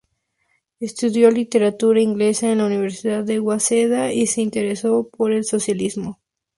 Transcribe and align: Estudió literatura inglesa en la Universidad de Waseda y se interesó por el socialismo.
Estudió 0.79 1.29
literatura 1.29 2.01
inglesa 2.01 2.51
en 2.51 2.57
la 2.57 2.65
Universidad 2.65 3.23
de 3.23 3.39
Waseda 3.39 4.11
y 4.11 4.25
se 4.25 4.41
interesó 4.41 5.07
por 5.15 5.31
el 5.31 5.43
socialismo. 5.43 6.19